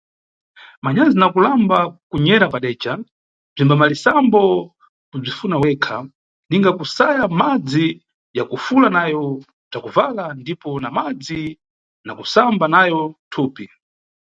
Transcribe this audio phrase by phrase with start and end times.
[0.83, 1.77] Manyazi na kulamba
[2.09, 2.93] kunyera padeca
[3.53, 4.41] bzimbamalisambo
[5.09, 5.97] kubzifuna wekha,
[6.49, 7.87] ninga kusaya madzi
[8.37, 9.21] ya kufula nayo
[9.69, 11.41] bzakubvala ndipo na madzi
[12.05, 12.99] na kusamba nayo
[13.31, 13.65] thupi.